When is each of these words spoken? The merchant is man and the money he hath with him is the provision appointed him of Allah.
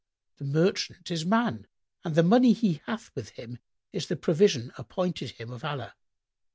The 0.39 0.45
merchant 0.45 1.11
is 1.11 1.27
man 1.27 1.67
and 2.03 2.15
the 2.15 2.23
money 2.23 2.53
he 2.53 2.81
hath 2.87 3.11
with 3.13 3.29
him 3.37 3.59
is 3.93 4.07
the 4.07 4.15
provision 4.15 4.71
appointed 4.75 5.29
him 5.29 5.51
of 5.51 5.63
Allah. 5.63 5.93